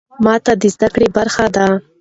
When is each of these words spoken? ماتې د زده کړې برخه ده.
ماتې 0.25 0.53
د 0.61 0.63
زده 0.73 0.87
کړې 0.93 1.07
برخه 1.15 1.45
ده. 1.55 1.65